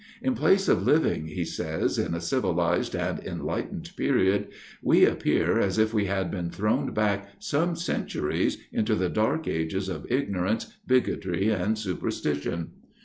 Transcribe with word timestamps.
"In 0.23 0.33
place 0.33 0.67
of 0.67 0.81
living," 0.81 1.27
he 1.27 1.45
says, 1.45 1.99
"in 1.99 2.15
a 2.15 2.21
civilized 2.21 2.95
and 2.95 3.19
enlightened 3.19 3.91
period, 3.95 4.47
we 4.81 5.05
appear 5.05 5.59
as 5.59 5.77
if 5.77 5.93
we 5.93 6.05
had 6.05 6.31
been 6.31 6.49
thrown 6.49 6.91
back 6.91 7.29
some 7.37 7.75
centuries 7.75 8.57
into 8.73 8.95
the 8.95 9.09
dark 9.09 9.47
ages 9.47 9.89
of 9.89 10.07
ignorance, 10.11 10.75
bigotry 10.87 11.49
and 11.49 11.77
superstition. 11.77 12.71